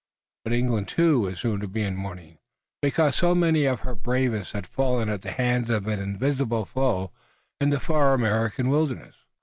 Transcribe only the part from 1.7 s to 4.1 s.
in mourning, because so many of her